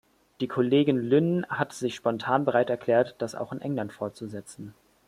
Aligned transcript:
Die 0.39 0.47
Kollegin 0.47 0.97
Lynne 0.99 1.47
hat 1.47 1.73
sich 1.73 1.93
spontan 1.93 2.43
bereit 2.43 2.71
erklärt, 2.71 3.13
das 3.19 3.35
auch 3.35 3.53
in 3.53 3.61
England 3.61 3.93
fortzusetzen. 3.93 4.73